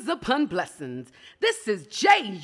[0.00, 1.12] Blessings upon blessings.
[1.40, 2.40] This is J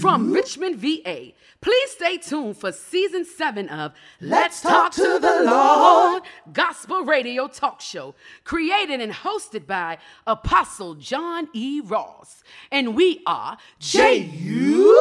[0.00, 1.32] from Richmond, VA.
[1.60, 7.80] Please stay tuned for season seven of Let's Talk to the Lord Gospel Radio Talk
[7.80, 11.80] Show, created and hosted by Apostle John E.
[11.80, 12.42] Ross.
[12.72, 15.00] And we are JU.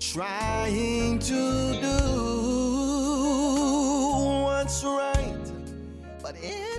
[0.00, 1.98] Trying to do
[4.42, 5.52] what's right,
[6.22, 6.73] but it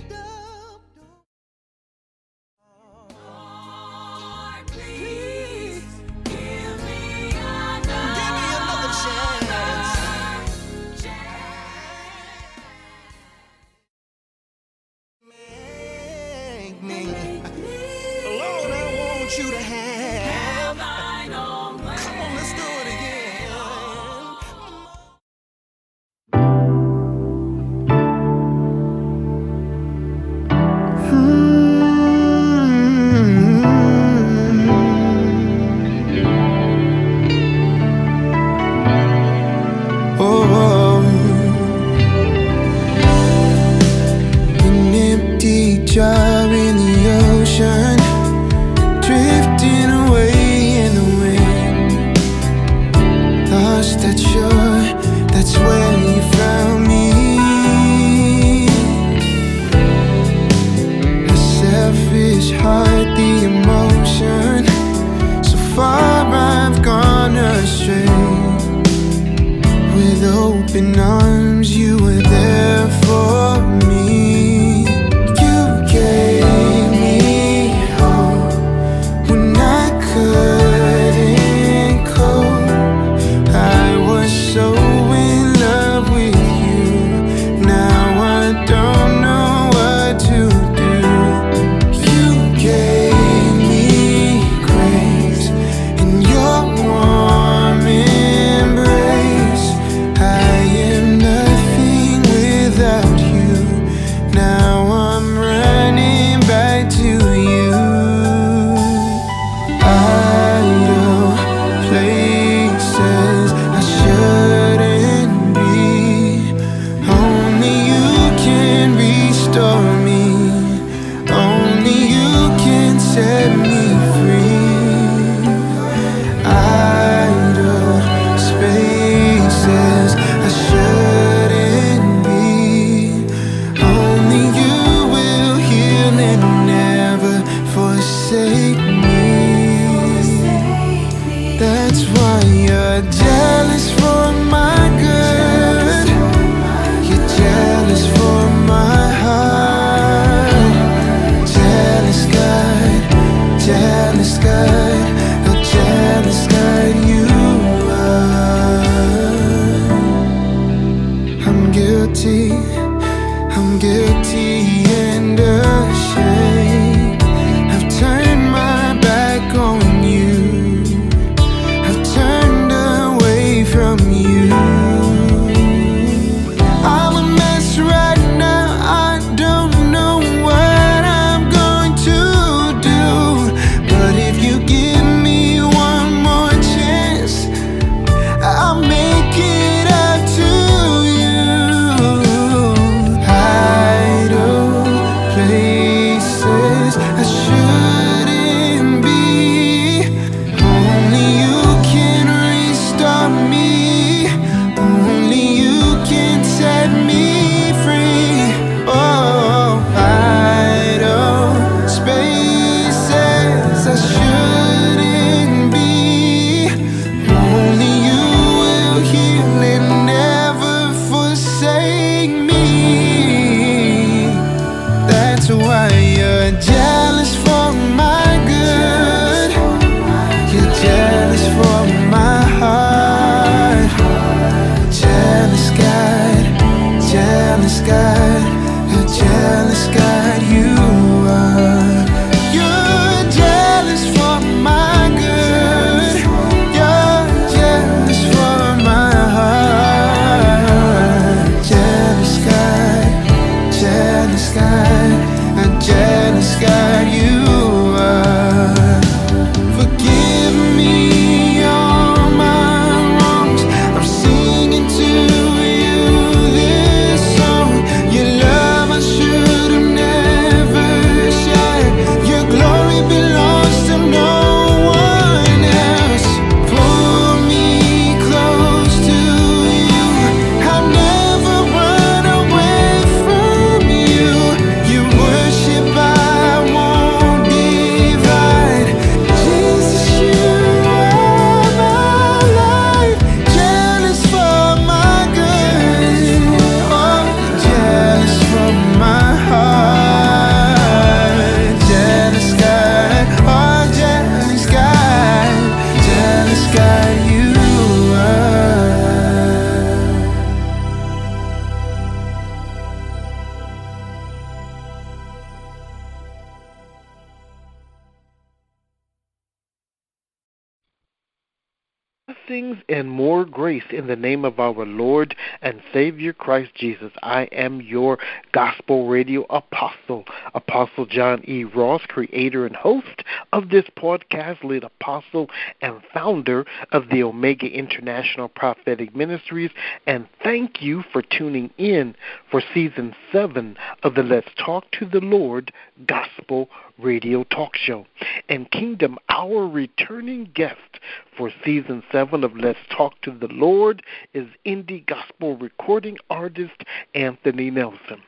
[322.46, 327.10] Blessings and more grace in the name of our Lord and Savior Christ Jesus.
[327.22, 328.18] I am your
[328.52, 331.64] gospel radio apostle, Apostle John E.
[331.64, 335.48] Ross, creator and host of this podcast, lead apostle
[335.80, 339.70] and founder of the Omega International Prophetic Ministries.
[340.06, 342.14] And thank you for tuning in
[342.50, 345.72] for season seven of the Let's Talk to the Lord
[346.06, 348.06] Gospel Radio Talk Show.
[348.48, 351.00] And Kingdom, our returning guest
[351.36, 354.02] for season seven of Let's Talk to the Lord
[354.34, 356.84] is indie gospel recording artist
[357.14, 358.22] Anthony Nelson.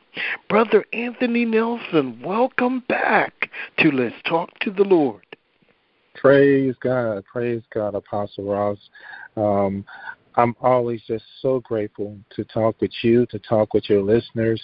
[0.49, 5.23] Brother Anthony Nelson, welcome back to Let's Talk to the Lord.
[6.15, 7.25] Praise God.
[7.33, 8.79] Praise God, Apostle Ross.
[9.37, 9.85] Um,
[10.37, 14.63] I'm always just so grateful to talk with you, to talk with your listeners.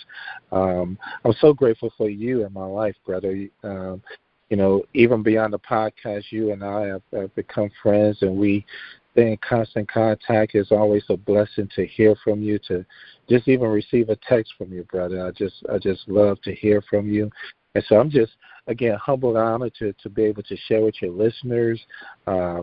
[0.53, 3.49] Um, I'm so grateful for you in my life, brother.
[3.63, 4.03] Um,
[4.51, 8.65] you know, even beyond the podcast, you and I have, have become friends, and we
[9.13, 10.55] stay in constant contact.
[10.55, 12.85] It's always a blessing to hear from you, to
[13.29, 15.27] just even receive a text from you, brother.
[15.27, 17.31] I just, I just love to hear from you,
[17.75, 18.33] and so I'm just
[18.67, 21.81] again humbled and honored to to be able to share with your listeners.
[22.27, 22.63] Uh,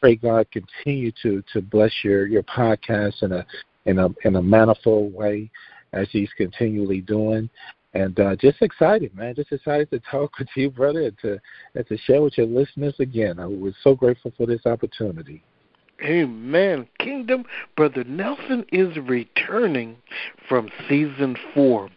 [0.00, 3.46] pray God continue to to bless your your podcast in a
[3.86, 5.50] in a in a manifold way
[5.92, 7.50] as He's continually doing.
[7.92, 9.34] And uh, just excited, man.
[9.34, 11.38] Just excited to talk with you, brother, and to
[11.74, 13.38] and to share with your listeners again.
[13.38, 15.42] I was so grateful for this opportunity.
[16.02, 16.88] Amen.
[16.98, 17.44] Kingdom,
[17.76, 19.96] Brother Nelson is returning
[20.48, 21.90] from season four.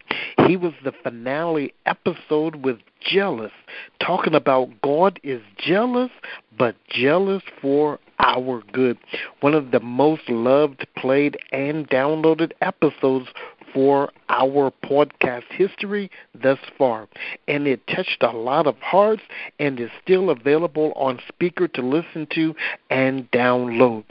[0.46, 3.52] He was the finale episode with Jealous,
[4.00, 6.10] talking about God is jealous,
[6.58, 8.98] but jealous for our good.
[9.40, 13.28] One of the most loved, played, and downloaded episodes
[13.74, 17.08] for our podcast history thus far.
[17.48, 19.22] And it touched a lot of hearts
[19.58, 22.54] and is still available on Spreaker to listen to
[22.88, 24.04] and download.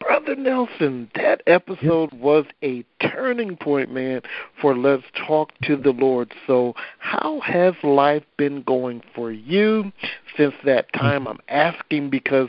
[0.00, 4.22] Brother Nelson, that episode was a turning point, man,
[4.60, 6.32] for Let's Talk to the Lord.
[6.46, 9.92] So, how has life been going for you
[10.36, 11.00] since that mm.
[11.00, 11.28] time?
[11.28, 12.48] I'm asking because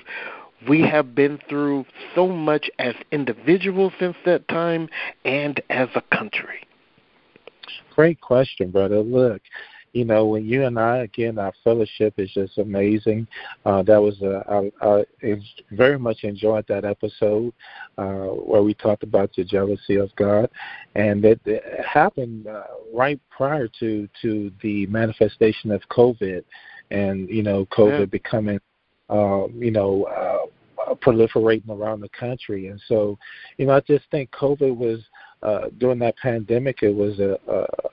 [0.67, 1.85] we have been through
[2.15, 4.89] so much as individuals since that time
[5.25, 6.67] and as a country.
[7.95, 8.99] Great question, brother.
[8.99, 9.41] Look,
[9.93, 13.27] you know, when you and I again, our fellowship is just amazing.
[13.65, 15.37] Uh, that was a, I, I
[15.71, 17.53] very much enjoyed that episode
[17.97, 20.49] uh, where we talked about the jealousy of God,
[20.95, 22.63] and it, it happened uh,
[22.93, 26.43] right prior to to the manifestation of COVID,
[26.91, 28.05] and you know, COVID Yeah.
[28.05, 28.59] becoming,
[29.09, 30.03] uh, you know.
[30.05, 30.45] Uh,
[31.05, 33.15] proliferating around the country and so
[33.57, 35.01] you know i just think covid was
[35.41, 37.37] uh, during that pandemic, it was a,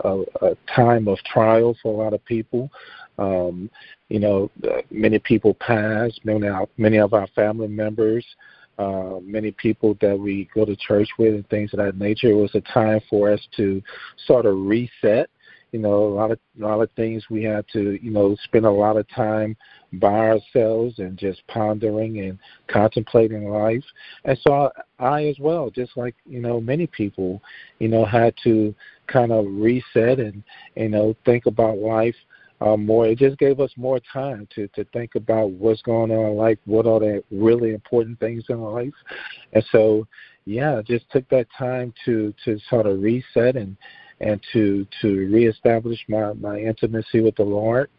[0.04, 2.70] a, a, time of trial for a lot of people.
[3.18, 3.70] Um,
[4.08, 8.26] you know, uh, many people passed, many, many of our family members,
[8.78, 12.30] uh, many people that we go to church with, and things of that nature.
[12.30, 13.80] It was a time for us to
[14.26, 15.30] sort of reset.
[15.72, 18.64] You know, a lot of a lot of things we had to, you know, spend
[18.64, 19.56] a lot of time
[19.94, 23.84] by ourselves and just pondering and contemplating life.
[24.24, 27.42] And so I, I as well, just like you know, many people,
[27.78, 28.74] you know, had to
[29.06, 30.42] kind of reset and
[30.76, 32.16] you know think about life
[32.60, 33.06] uh, more.
[33.06, 36.58] It just gave us more time to to think about what's going on in life,
[36.64, 38.94] what are the really important things in life,
[39.52, 40.06] and so
[40.46, 43.76] yeah, just took that time to to sort of reset and
[44.20, 47.90] and to to reestablish my my intimacy with the Lord.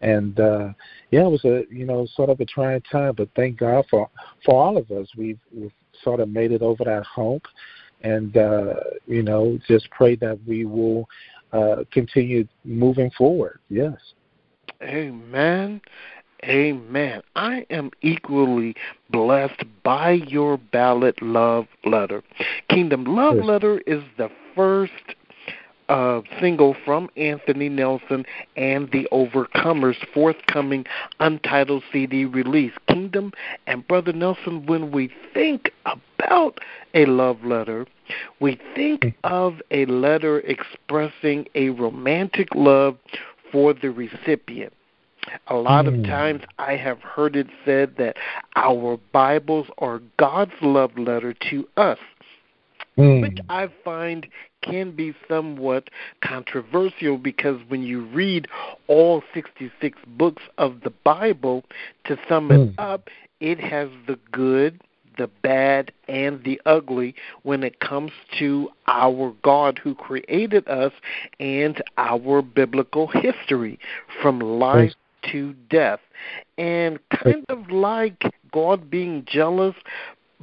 [0.00, 0.68] And uh
[1.10, 4.08] yeah, it was a you know sort of a trying time, but thank God for
[4.44, 5.08] for all of us.
[5.16, 7.44] We've, we've sort of made it over that hump,
[8.02, 8.74] and uh,
[9.06, 11.08] you know just pray that we will
[11.52, 13.60] uh, continue moving forward.
[13.68, 13.96] Yes.
[14.82, 15.80] Amen.
[16.44, 17.22] Amen.
[17.34, 18.74] I am equally
[19.10, 22.22] blessed by your ballot love letter.
[22.68, 23.36] Kingdom Love.
[23.36, 24.92] Letter is the first
[25.88, 28.24] uh, single from Anthony Nelson
[28.56, 30.84] and the Overcomers' forthcoming
[31.20, 32.72] untitled CD release.
[32.88, 33.32] Kingdom
[33.66, 36.58] and Brother Nelson, when we think about
[36.94, 37.86] a love letter,
[38.40, 42.96] we think of a letter expressing a romantic love
[43.52, 44.72] for the recipient.
[45.48, 46.06] A lot of Mm.
[46.06, 48.16] times I have heard it said that
[48.54, 51.98] our Bibles are God's love letter to us
[52.98, 53.20] Mm.
[53.20, 54.26] which I find
[54.62, 55.90] can be somewhat
[56.22, 58.48] controversial because when you read
[58.88, 61.64] all 66 books of the Bible,
[62.04, 62.74] to sum it Mm.
[62.78, 63.10] up,
[63.40, 64.80] it has the good,
[65.18, 70.92] the bad, and the ugly when it comes to our God who created us
[71.38, 73.78] and our biblical history
[74.22, 76.00] from life to death.
[76.58, 79.74] And kind of like God being jealous,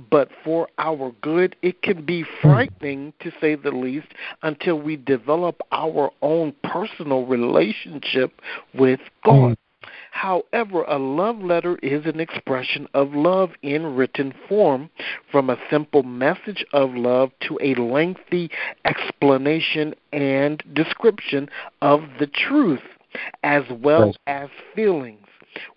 [0.10, 1.56] but for our good.
[1.62, 4.08] It can be frightening, to say the least,
[4.42, 8.42] until we develop our own personal relationship
[8.74, 9.52] with God.
[9.52, 9.58] Mm.
[10.12, 14.90] However, a love letter is an expression of love in written form,
[15.32, 18.50] from a simple message of love to a lengthy
[18.86, 21.50] explanation and description
[21.82, 22.84] of the truth,
[23.44, 25.28] as well as feelings,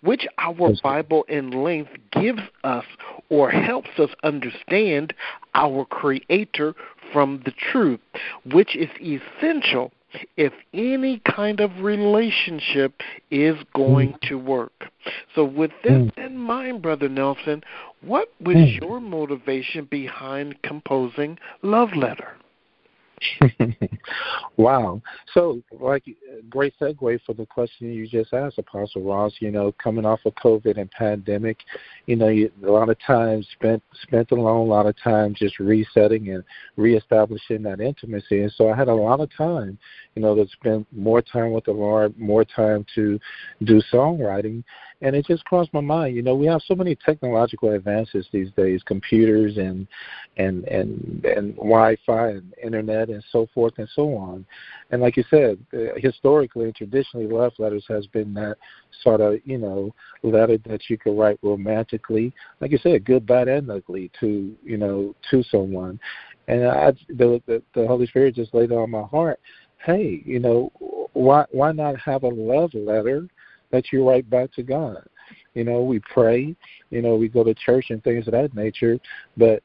[0.01, 2.85] which our Bible in length gives us
[3.29, 5.13] or helps us understand
[5.53, 6.75] our Creator
[7.11, 7.99] from the truth,
[8.45, 9.91] which is essential
[10.37, 14.89] if any kind of relationship is going to work.
[15.35, 16.17] So, with this Mm.
[16.25, 17.63] in mind, Brother Nelson,
[18.01, 18.81] what was Mm.
[18.81, 22.37] your motivation behind composing Love Letter?
[24.57, 25.01] wow.
[25.33, 26.03] So, like,
[26.49, 29.33] great segue for the question you just asked, Apostle Ross.
[29.39, 31.57] You know, coming off of COVID and pandemic,
[32.05, 35.59] you know, you, a lot of time spent spent alone, a lot of time just
[35.59, 36.43] resetting and
[36.75, 38.43] reestablishing that intimacy.
[38.43, 39.77] And so, I had a lot of time,
[40.15, 43.19] you know, to spend more time with the Lord, more time to
[43.63, 44.63] do songwriting.
[45.01, 46.15] And it just crossed my mind.
[46.15, 49.87] You know, we have so many technological advances these days, computers and
[50.37, 54.43] and and and Wi-Fi and internet and so forth and so on.
[54.89, 58.57] And like you said, uh, historically and traditionally, love letters has been that
[59.03, 63.47] sort of you know letter that you could write romantically, like you said, good, bad,
[63.47, 65.99] and ugly to you know to someone.
[66.47, 69.39] And I, the, the the Holy Spirit just laid it on my heart.
[69.85, 70.71] Hey, you know,
[71.13, 73.27] why why not have a love letter
[73.71, 75.03] that you write back to God?
[75.53, 76.55] You know, we pray,
[76.89, 78.99] you know, we go to church and things of that nature,
[79.35, 79.63] but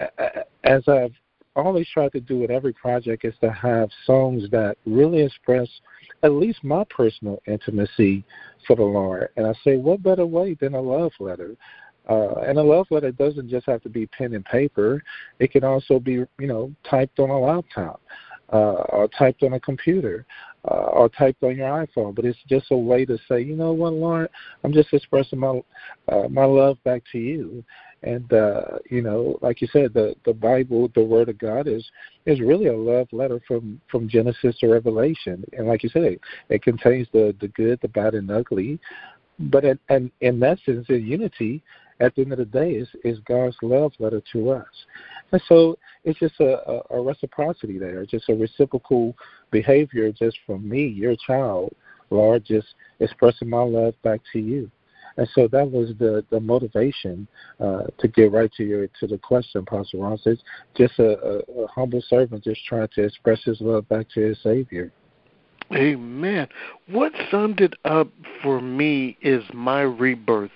[0.00, 1.14] a- as I've
[1.56, 5.68] always tried to do with every project is to have songs that really express
[6.22, 8.24] at least my personal intimacy
[8.66, 9.28] for the Lord.
[9.36, 11.56] And I say, what better way than a love letter?
[12.08, 15.02] Uh, and a love letter doesn't just have to be pen and paper.
[15.40, 18.00] It can also be, you know, typed on a laptop,
[18.50, 20.24] uh, or typed on a computer,
[20.64, 22.14] uh, or typed on your iPhone.
[22.14, 24.28] But it's just a way to say, you know what, Lord,
[24.64, 25.60] I'm just expressing my
[26.08, 27.64] uh, my love back to you.
[28.04, 31.84] And uh you know like you said the the bible the word of god is
[32.26, 35.44] is really a love letter from from genesis to revelation.
[35.52, 38.78] And like you said it it contains the the good the bad and ugly.
[39.40, 41.62] But in, and in essence in unity
[42.00, 44.66] at the end of the day is is god's love letter to us
[45.32, 49.14] and so it's just a, a, a reciprocity there just a reciprocal
[49.50, 51.74] behavior just from me your child
[52.10, 52.68] lord just
[53.00, 54.70] expressing my love back to you
[55.18, 57.26] and so that was the the motivation
[57.60, 60.20] uh, to get right to your to the question, Pastor Ross.
[60.24, 60.42] It's
[60.76, 64.38] just a, a, a humble servant just trying to express his love back to his
[64.42, 64.92] Savior.
[65.74, 66.48] Amen.
[66.86, 68.08] What summed it up
[68.42, 70.50] for me is my rebirth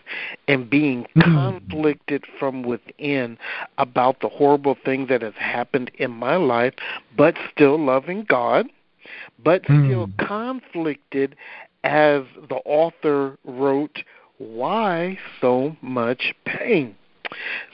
[0.49, 1.61] and being Mm.
[1.61, 3.39] conflicted from within
[3.77, 6.75] about the horrible thing that has happened in my life,
[7.15, 8.71] but still loving God,
[9.39, 10.17] but still Mm.
[10.17, 11.37] conflicted
[11.85, 14.03] as the author wrote,
[14.39, 16.97] Why so much pain?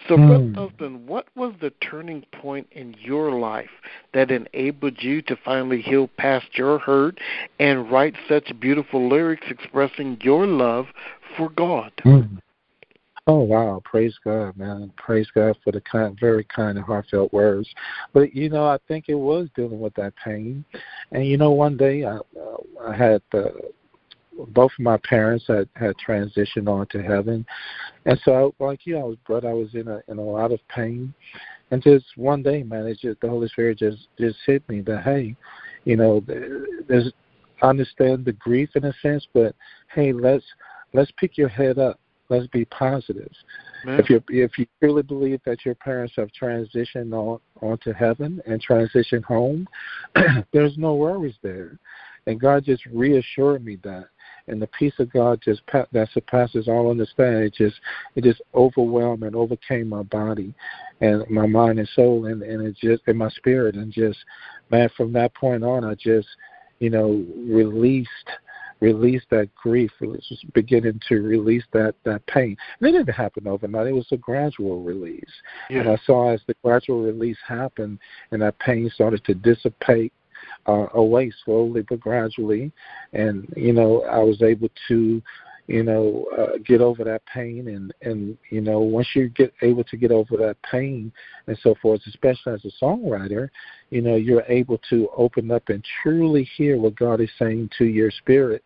[0.08, 0.54] So, Brother Mm.
[0.56, 3.70] Nelson, what was the turning point in your life
[4.12, 7.18] that enabled you to finally heal past your hurt
[7.58, 10.86] and write such beautiful lyrics expressing your love
[11.36, 11.92] for God?
[12.04, 12.38] Mm.
[13.28, 13.82] Oh wow!
[13.84, 14.90] Praise God, man!
[14.96, 17.68] Praise God for the kind, very kind and heartfelt words.
[18.14, 20.64] But you know, I think it was dealing with that pain.
[21.12, 23.50] And you know, one day I, uh, I had uh,
[24.48, 27.44] both of my parents had had transitioned on to heaven,
[28.04, 30.52] and so I, like you, I was, but I was in a in a lot
[30.52, 31.12] of pain.
[31.70, 35.02] And just one day, man, it just the Holy Spirit just just hit me that
[35.02, 35.36] hey,
[35.84, 36.22] you know,
[36.88, 37.12] there's
[37.62, 39.54] I understand the grief in a sense, but
[39.94, 40.44] hey, let's
[40.92, 41.98] let's pick your head up.
[42.30, 43.32] Let's be positive.
[43.84, 44.00] Man.
[44.00, 48.62] If you if you truly believe that your parents have transitioned on onto heaven and
[48.64, 49.66] transitioned home,
[50.52, 51.78] there's no worries there.
[52.26, 54.08] And God just reassured me that,
[54.48, 57.76] and the peace of God just pa- that surpasses all understanding, it just
[58.16, 60.54] it just overwhelmed and overcame my body,
[61.00, 64.18] and my mind and soul, and and it just in my spirit, and just
[64.70, 66.28] man, from that point on, I just
[66.78, 68.08] you know released
[68.80, 69.90] release that grief,
[70.28, 72.56] just beginning to release that that pain.
[72.80, 75.24] And it didn't happen overnight; it was a gradual release.
[75.80, 77.98] And I saw as the gradual release happened,
[78.30, 80.12] and that pain started to dissipate
[80.68, 82.70] uh, away slowly but gradually,
[83.12, 85.22] and you know I was able to.
[85.68, 89.84] You know, uh, get over that pain, and and you know, once you get able
[89.84, 91.12] to get over that pain
[91.46, 93.50] and so forth, especially as a songwriter,
[93.90, 97.84] you know, you're able to open up and truly hear what God is saying to
[97.84, 98.64] your spirit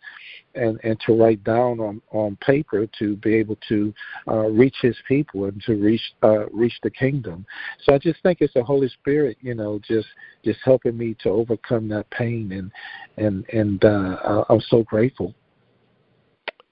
[0.54, 3.92] and and to write down on on paper to be able to
[4.28, 7.44] uh, reach His people and to reach uh, reach the kingdom.
[7.82, 10.06] So I just think it's the Holy Spirit, you know, just
[10.44, 12.70] just helping me to overcome that pain, and
[13.16, 15.34] and and uh, I'm so grateful.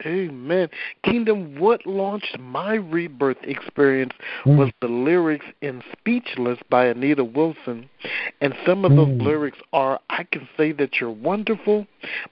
[0.07, 0.69] Amen.
[1.04, 4.12] Kingdom, what launched my rebirth experience
[4.45, 4.57] Mm.
[4.57, 7.88] was the lyrics in Speechless by Anita Wilson.
[8.40, 9.23] And some of those Mm.
[9.23, 11.87] lyrics are I can say that you're wonderful,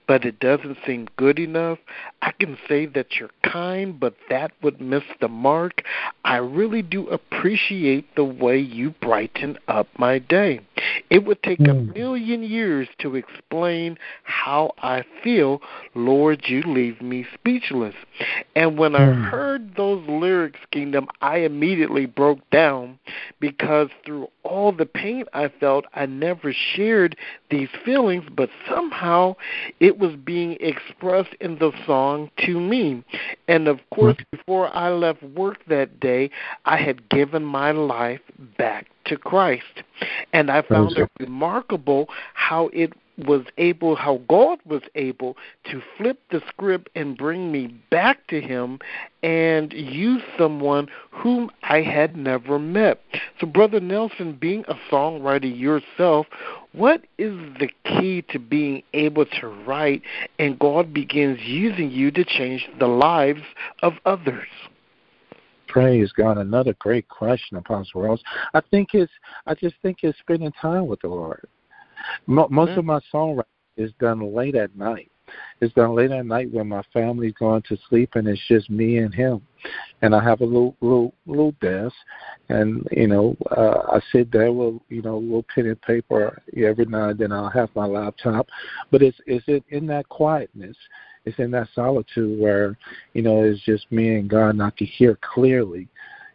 [0.07, 1.79] but it doesn't seem good enough.
[2.21, 5.83] I can say that you're kind, but that would miss the mark.
[6.25, 10.61] I really do appreciate the way you brighten up my day.
[11.09, 11.95] It would take a Mm.
[11.95, 15.61] million years to explain how I feel.
[15.95, 17.95] Lord, you leave me speechless.
[18.55, 19.29] And when I Mm.
[19.29, 22.99] heard those lyrics, Kingdom, I immediately broke down
[23.39, 27.15] because through all the pain I felt, I never shared
[27.49, 29.35] these feelings, but somehow
[29.79, 33.03] it was being expressed in the song to me.
[33.47, 36.29] And of course, before I left work that day,
[36.65, 38.21] I had given my life
[38.57, 39.83] back to Christ.
[40.33, 42.93] And I found it remarkable how it
[43.27, 48.41] was able, how God was able to flip the script and bring me back to
[48.41, 48.79] Him
[49.23, 53.01] and use someone whom I had never met.
[53.39, 56.27] So, Brother Nelson, being a songwriter yourself,
[56.71, 60.01] what is the key to being able to write
[60.37, 63.41] and God begins using you to change the lives
[63.81, 64.47] of others?
[65.69, 66.37] Praise God.
[66.37, 68.19] Another great question, Apostle Ross.
[68.55, 69.11] I think it's
[69.45, 71.47] I just think it's spending time with the Lord.
[72.27, 73.43] Mo- Most of my songwriting
[73.77, 75.11] is done late at night.
[75.61, 78.97] It's done late at night when my family's going to sleep and it's just me
[78.97, 79.41] and him.
[80.01, 81.93] And I have a little little little desk
[82.49, 86.41] and you know, uh I sit there with you know, a little pen and paper
[86.57, 88.47] every now and then I'll have my laptop.
[88.89, 90.75] But it's it's in, in that quietness
[91.25, 92.77] it's in that solitude where
[93.13, 95.87] you know it's just me and God, and I can hear clearly,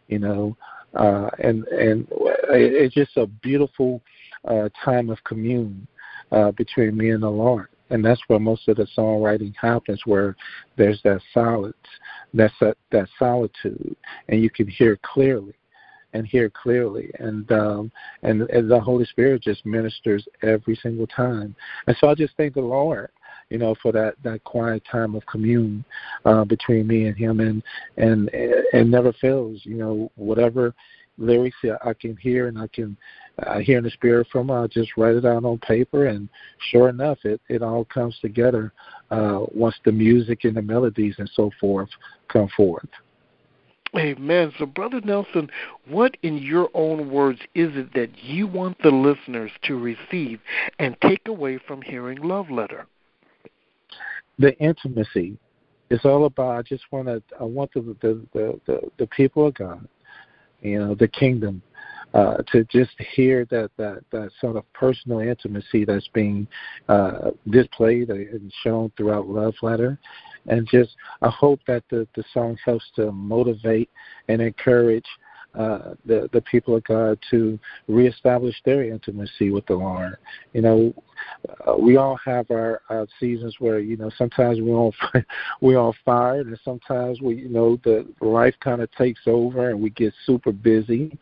[0.07, 0.55] you know,
[0.93, 4.01] uh, and and it- it's just a beautiful
[4.47, 5.87] uh, time of commune
[6.31, 10.35] uh, between me and the Lord, and that's where most of the songwriting happens, where
[10.77, 11.75] there's that silence,
[12.33, 13.95] that's that that solitude,
[14.29, 15.53] and you can hear clearly.
[16.13, 17.91] And hear clearly, and um,
[18.23, 21.53] and, and the Holy Spirit just ministers every single time,
[21.87, 23.09] and so I just thank the Lord
[23.49, 25.85] you know, for that that quiet time of commune
[26.25, 27.61] uh, between me and him, and
[27.97, 28.29] and
[28.73, 29.61] and never fails.
[29.63, 30.73] You know, whatever
[31.17, 32.97] lyrics I can hear and I can
[33.43, 36.29] uh, hear in the spirit from, I'll just write it out on paper, and
[36.71, 38.73] sure enough, it it all comes together
[39.11, 41.89] uh, once the music and the melodies and so forth
[42.27, 42.87] come forth.
[43.97, 44.51] Amen.
[44.59, 45.49] So, Brother Nelson,
[45.87, 50.41] what in your own words is it that you want the listeners to receive
[50.79, 52.87] and take away from hearing Love Letter?
[54.39, 55.37] the intimacy.
[55.89, 56.57] It's all about.
[56.57, 57.21] I just want to.
[57.39, 59.87] I want the the the the, the people of God,
[60.61, 61.61] you know, the kingdom,
[62.15, 66.47] uh, to just hear that that that sort of personal intimacy that's being
[66.87, 69.99] uh, displayed and shown throughout Love Letter,
[70.47, 73.89] and just I hope that the the song helps to motivate
[74.29, 75.05] and encourage
[75.57, 80.17] uh, the the people of God to reestablish their intimacy with the Lord.
[80.53, 80.93] You know,
[81.65, 84.93] uh, we all have our, our seasons where you know sometimes we're all
[85.61, 89.79] we're all fired, and sometimes we you know the life kind of takes over and
[89.79, 91.17] we get super busy,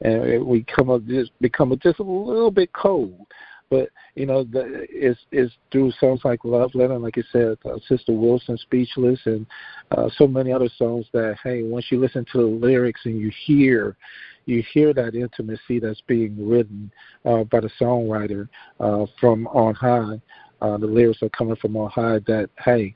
[0.00, 3.26] and we come up just become just a little bit cold.
[3.70, 7.78] But you know, the, it's it's through songs like Love Letter, like you said, uh,
[7.88, 9.46] Sister Wilson, Speechless, and
[9.90, 13.30] uh, so many other songs that hey, once you listen to the lyrics and you
[13.44, 13.96] hear,
[14.46, 16.92] you hear that intimacy that's being written
[17.24, 18.48] uh, by the songwriter
[18.78, 20.20] uh, from on high.
[20.62, 22.20] Uh, the lyrics are coming from on high.
[22.26, 22.94] That hey,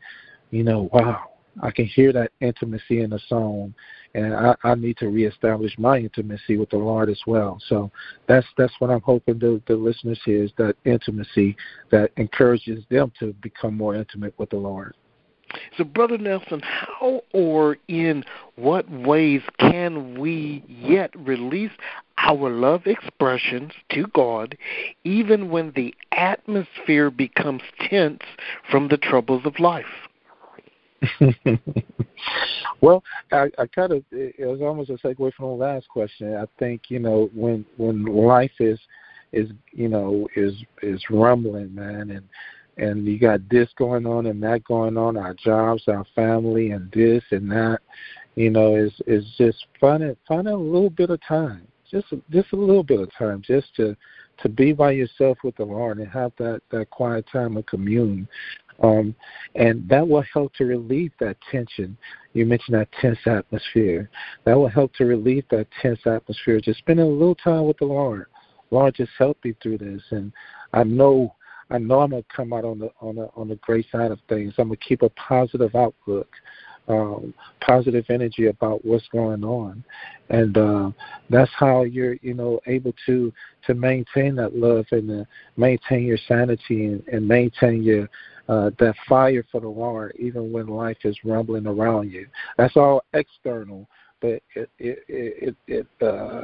[0.50, 1.29] you know, wow,
[1.62, 3.74] I can hear that intimacy in the song,
[4.14, 7.58] and I, I need to reestablish my intimacy with the Lord as well.
[7.68, 7.90] So
[8.26, 11.56] that's that's what I'm hoping the, the listeners hear is that intimacy
[11.90, 14.94] that encourages them to become more intimate with the Lord.
[15.76, 18.24] So, Brother Nelson, how or in
[18.56, 21.72] what ways can we yet release
[22.18, 24.56] our love expressions to God,
[25.04, 28.22] even when the atmosphere becomes tense
[28.70, 30.08] from the troubles of life?
[32.80, 36.36] well, I, I kind of it was almost a segue from the last question.
[36.36, 38.78] I think you know when when life is
[39.32, 42.28] is you know is is rumbling, man, and
[42.76, 46.90] and you got this going on and that going on, our jobs, our family, and
[46.92, 47.80] this and that.
[48.36, 52.56] You know, is is just finding finding a little bit of time, just just a
[52.56, 53.96] little bit of time, just to
[54.42, 58.28] to be by yourself with the Lord and have that that quiet time of commune
[58.82, 59.14] Um,
[59.56, 61.96] and that will help to relieve that tension.
[62.32, 64.08] You mentioned that tense atmosphere.
[64.44, 66.60] That will help to relieve that tense atmosphere.
[66.60, 68.26] Just spending a little time with the Lord.
[68.70, 70.02] Lord, just help me through this.
[70.10, 70.32] And
[70.72, 71.34] I know
[71.70, 74.18] I know I'm gonna come out on the on the on the great side of
[74.28, 74.54] things.
[74.58, 76.28] I'm gonna keep a positive outlook,
[76.88, 79.84] um, positive energy about what's going on,
[80.30, 80.90] and uh,
[81.28, 83.32] that's how you're you know able to
[83.66, 88.08] to maintain that love and to maintain your sanity and, and maintain your
[88.50, 92.26] uh, that fire for the Lord, even when life is rumbling around you.
[92.58, 93.88] That's all external,
[94.20, 96.42] but it it it, it uh,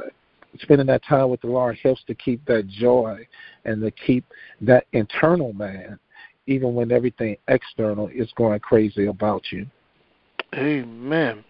[0.59, 3.27] spending that time with the Lord helps to keep that joy
[3.65, 4.23] and to keep
[4.61, 5.99] that internal man,
[6.47, 9.67] even when everything external is going crazy about you.
[10.55, 11.43] Amen.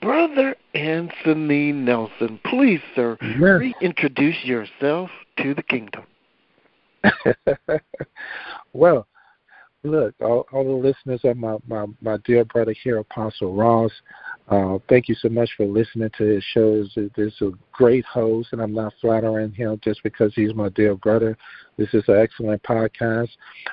[0.00, 3.72] Brother Anthony Nelson, please, sir, Yes.
[3.80, 6.02] reintroduce yourself to the kingdom.
[8.72, 9.06] well,
[9.84, 13.90] look, all, all the listeners of my, my, my dear brother here, Apostle Ross,
[14.48, 16.92] uh, thank you so much for listening to his shows.
[16.94, 20.94] This is a great host, and I'm not flattering him just because he's my dear
[20.94, 21.36] brother.
[21.76, 23.30] This is an excellent podcast.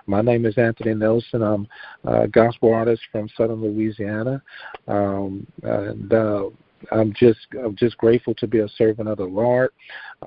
[0.08, 1.42] My name is Anthony Nelson.
[1.42, 1.68] I'm
[2.06, 4.42] a gospel artist from Southern Louisiana,
[4.88, 6.46] um, and uh,
[6.92, 9.72] I'm just I'm just grateful to be a servant of the Lord.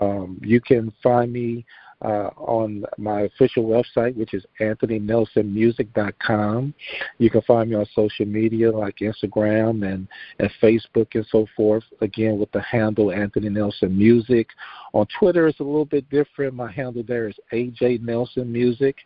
[0.01, 1.65] Um, you can find me
[2.05, 6.75] uh, on my official website, which is anthonynelsonmusic.com.
[7.19, 10.07] You can find me on social media like Instagram and,
[10.39, 14.49] and Facebook and so forth, again, with the handle Anthony Nelson Music.
[14.93, 16.55] On Twitter, it's a little bit different.
[16.55, 18.97] My handle there is AJ Nelson Music.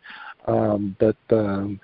[0.47, 1.79] Um, but um,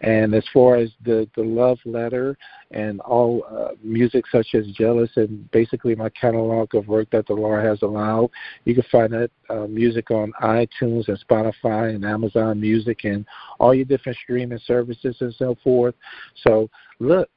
[0.00, 2.36] and as far as the the love letter
[2.70, 7.32] and all uh, music such as Jealous and basically my catalog of work that the
[7.32, 8.30] Lord has allowed,
[8.64, 13.24] you can find that uh, music on iTunes and Spotify and Amazon Music and
[13.58, 15.94] all your different streaming services and so forth.
[16.44, 16.68] So
[17.00, 17.30] look,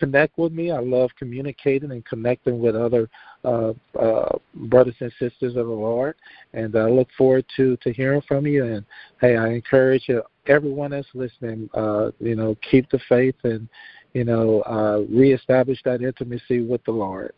[0.00, 0.72] connect with me.
[0.72, 3.08] I love communicating and connecting with other
[3.44, 6.16] uh, uh, brothers and sisters of the Lord,
[6.54, 8.64] and I look forward to to hearing from you.
[8.64, 8.84] And
[9.20, 13.68] hey, I encourage you, everyone that's listening, uh, you know, keep the faith and
[14.12, 17.32] you know, uh, reestablish that intimacy with the Lord.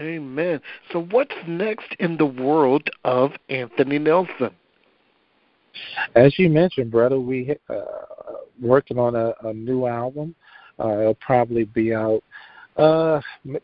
[0.00, 0.60] Amen.
[0.92, 4.50] So, what's next in the world of Anthony Nelson?
[6.14, 7.80] As you mentioned, brother, we uh,
[8.60, 10.34] working on a, a new album.
[10.78, 12.22] Uh, it'll probably be out
[12.76, 13.20] uh,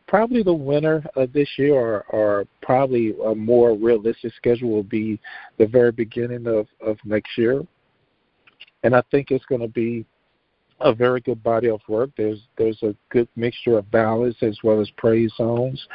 [0.09, 5.21] probably the winter of this year, or, or probably a more realistic schedule will be
[5.59, 7.63] the very beginning of, of next year.
[8.85, 10.07] And I think it's going to be
[10.81, 12.11] a very good body of work.
[12.17, 15.87] There's there's a good mixture of ballads as well as praise songs,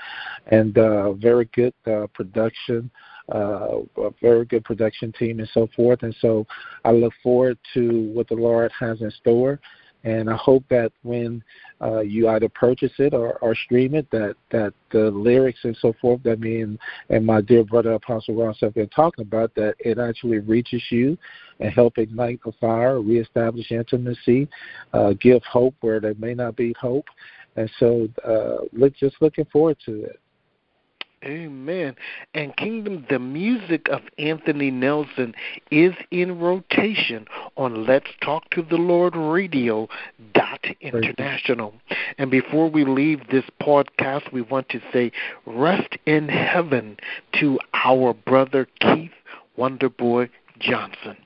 [0.47, 2.89] and uh, very good uh, production,
[3.33, 6.03] uh, a very good production team, and so forth.
[6.03, 6.45] And so
[6.85, 9.59] I look forward to what the Lord has in store.
[10.07, 11.43] And I hope that when
[11.81, 15.93] uh, you either purchase it or, or stream it, that that the lyrics and so
[15.99, 19.75] forth that me and, and my dear brother Apostle Ross have been talking about, that
[19.79, 21.17] it actually reaches you
[21.59, 24.47] and help ignite the fire, reestablish intimacy,
[24.93, 27.07] uh, give hope where there may not be hope.
[27.57, 30.21] And so, uh, look, just looking forward to it.
[31.27, 31.95] Amen.
[32.33, 35.35] And Kingdom, the music of Anthony Nelson
[35.71, 37.25] is in rotation
[37.57, 39.89] on Let's Talk to the Lord Radio
[40.33, 41.73] dot international.
[42.17, 45.11] And before we leave this podcast, we want to say
[45.45, 46.95] rest in heaven
[47.41, 49.11] to our brother Keith
[49.57, 51.17] Wonderboy Johnson.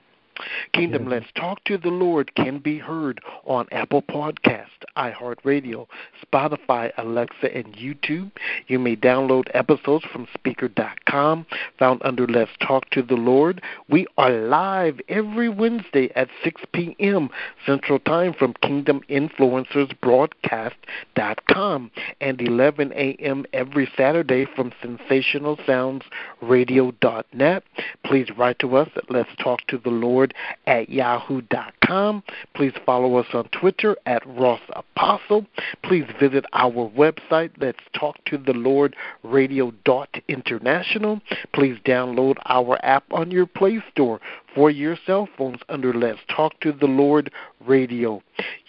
[0.72, 4.66] Kingdom Let's Talk to the Lord can be heard on Apple Podcast,
[4.96, 5.86] iHeartRadio,
[6.24, 8.30] Spotify, Alexa, and YouTube.
[8.68, 11.46] You may download episodes from Spreaker.com,
[11.78, 13.60] found under Let's Talk to the Lord.
[13.88, 17.28] We are live every Wednesday at 6 p.m.
[17.66, 21.90] Central Time from Kingdom Influencers Broadcast.com
[22.20, 23.44] and 11 a.m.
[23.52, 26.04] every Saturday from Sensational Sounds
[26.40, 27.64] Radio.net.
[28.04, 30.21] Please write to us at Let's Talk to the Lord
[30.66, 32.22] at yahoo.com.
[32.54, 35.46] Please follow us on Twitter at Ross Apostle.
[35.82, 41.20] Please visit our website, Let's Talk to the Lord Radio.international.
[41.52, 44.20] Please download our app on your Play Store
[44.54, 47.30] for your cell phones under Let's Talk to the Lord
[47.66, 48.22] Radio.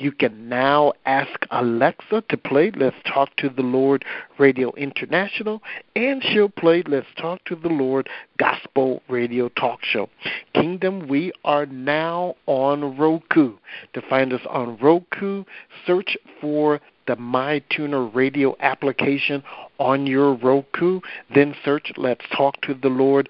[0.04, 4.04] You can now ask Alexa to play Let's Talk to the Lord
[4.38, 5.64] Radio International,
[5.96, 10.10] and she'll play Let's Talk to the Lord Gospel Radio Talk Show.
[10.54, 13.56] Kingdom, we are now on Roku.
[13.94, 15.46] To find us on Roku,
[15.88, 19.42] search for the MyTuner radio application
[19.80, 21.00] on your Roku,
[21.34, 23.30] then search Let's Talk to the Lord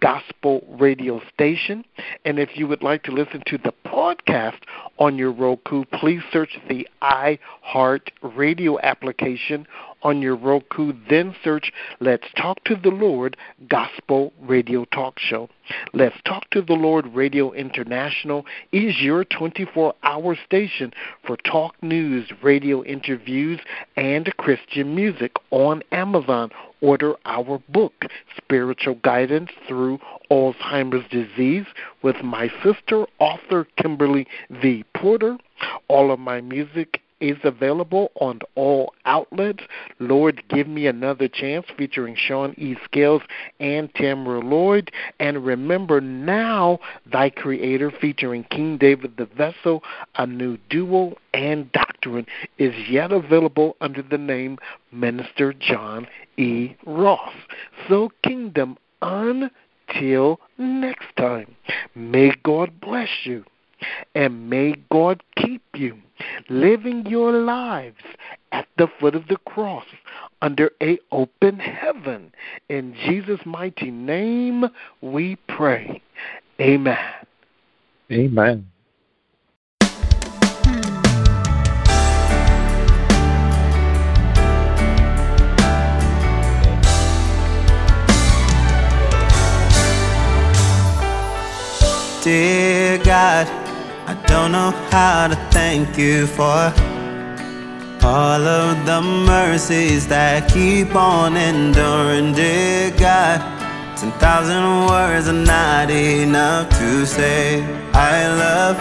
[0.00, 1.84] gospel radio station.
[2.24, 4.60] And if you would like to listen to the podcast
[4.98, 9.66] on your Roku, please search the iHeart Radio application
[10.06, 13.36] on your Roku, then search Let's Talk to the Lord
[13.68, 15.48] Gospel Radio Talk Show.
[15.94, 20.92] Let's Talk to the Lord Radio International is your 24 hour station
[21.26, 23.58] for talk news, radio interviews,
[23.96, 26.50] and Christian music on Amazon.
[26.80, 28.04] Order our book,
[28.36, 29.98] Spiritual Guidance Through
[30.30, 31.66] Alzheimer's Disease,
[32.02, 34.84] with my sister, author Kimberly V.
[34.94, 35.36] Porter.
[35.88, 39.62] All of my music is available on all outlets.
[39.98, 42.76] Lord, Give Me Another Chance featuring Sean E.
[42.84, 43.22] Scales
[43.60, 44.90] and Tamara Lloyd.
[45.18, 46.78] And remember now,
[47.10, 49.82] Thy Creator featuring King David the Vessel,
[50.16, 52.26] a new duo and doctrine
[52.58, 54.58] is yet available under the name
[54.92, 56.76] Minister John E.
[56.86, 57.32] Ross.
[57.88, 61.54] So, Kingdom, until next time,
[61.94, 63.44] may God bless you
[64.14, 65.96] and may God keep you
[66.48, 68.02] living your lives
[68.52, 69.84] at the foot of the cross
[70.42, 72.32] under a open heaven.
[72.68, 74.66] In Jesus' mighty name
[75.00, 76.02] we pray.
[76.60, 76.98] Amen.
[78.10, 78.66] Amen.
[92.26, 93.65] Dear God,
[94.08, 96.72] I don't know how to thank you for
[98.02, 102.32] all of the mercies that keep on enduring.
[102.34, 103.40] Dear God,
[103.96, 108.76] ten thousand words are not enough to say I love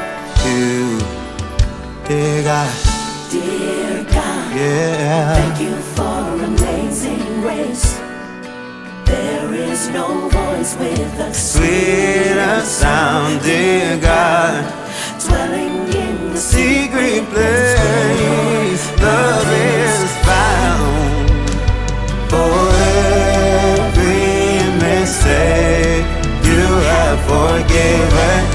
[0.45, 0.99] you.
[2.07, 2.73] Dear God,
[3.31, 5.33] Dear God, yeah.
[5.35, 7.97] thank you for amazing grace.
[9.05, 14.84] There is no voice with a Sweeter sound, dear God.
[15.35, 21.29] In the secret place, love is found.
[22.29, 22.55] For
[23.75, 26.05] every mistake
[26.43, 28.54] you have forgiven,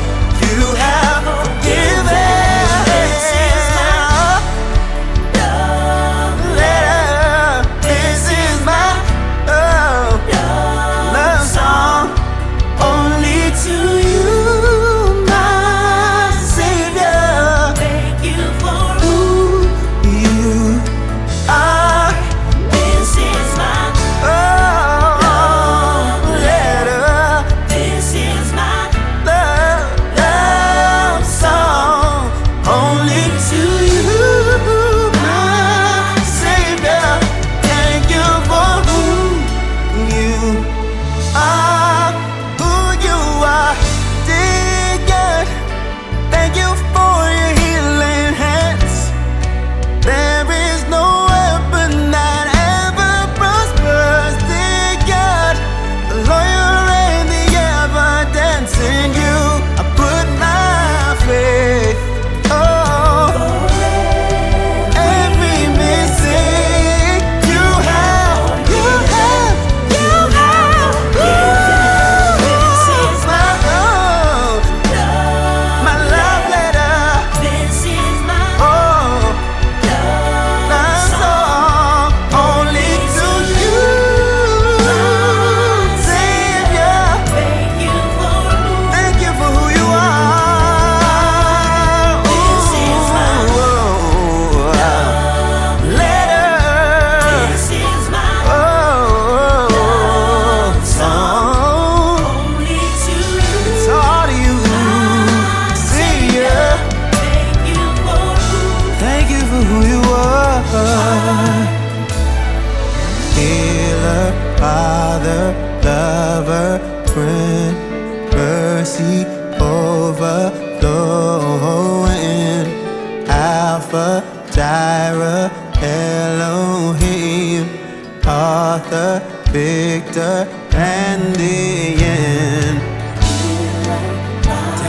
[128.30, 132.78] Author, Victor, and the end.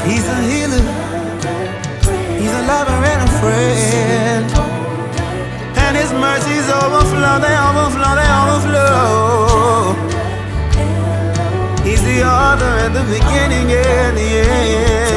[0.06, 0.84] He's a healer.
[2.38, 4.46] He's a lover and a friend.
[5.76, 9.96] And his mercies overflow, they overflow, they overflow.
[11.84, 15.11] He's the author at the beginning and the end.